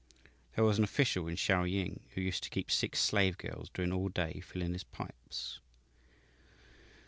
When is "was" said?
0.65-0.79